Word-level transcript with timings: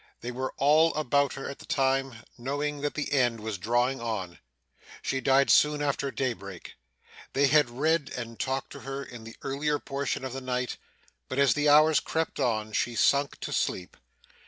They 0.21 0.31
were 0.31 0.51
all 0.57 0.95
about 0.95 1.33
her 1.33 1.47
at 1.47 1.59
the 1.59 1.67
time, 1.67 2.23
knowing 2.35 2.81
that 2.81 2.95
the 2.95 3.11
end 3.13 3.39
was 3.39 3.59
drawing 3.59 4.01
on. 4.01 4.39
She 5.03 5.21
died 5.21 5.51
soon 5.51 5.79
after 5.79 6.09
daybreak. 6.09 6.73
They 7.33 7.45
had 7.45 7.69
read 7.69 8.11
and 8.17 8.39
talked 8.39 8.71
to 8.71 8.79
her 8.79 9.03
in 9.03 9.25
the 9.25 9.35
earlier 9.43 9.77
portion 9.77 10.25
of 10.25 10.33
the 10.33 10.41
night, 10.41 10.77
but 11.29 11.37
as 11.37 11.53
the 11.53 11.69
hours 11.69 11.99
crept 11.99 12.39
on, 12.39 12.71
she 12.73 12.95
sunk 12.95 13.39
to 13.41 13.53
sleep. 13.53 13.95